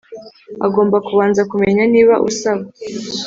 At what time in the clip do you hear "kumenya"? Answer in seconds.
1.51-1.83